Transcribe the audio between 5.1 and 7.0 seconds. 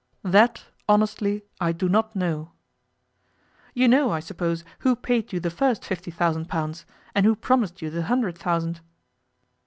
you the first fifty thousand pounds,